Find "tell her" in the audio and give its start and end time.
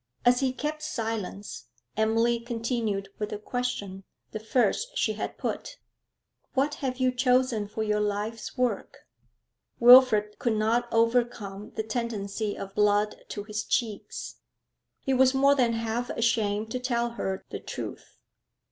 16.79-17.45